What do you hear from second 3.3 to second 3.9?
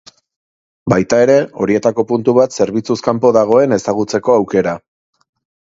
dagoen